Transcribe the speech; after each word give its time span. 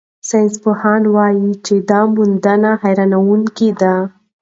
ساینسپوهان 0.27 1.03
وايي 1.15 1.49
چې 1.65 1.75
دا 1.89 1.99
موندنې 2.13 2.71
حیرانوونکې 2.81 3.69
دي. 3.81 3.95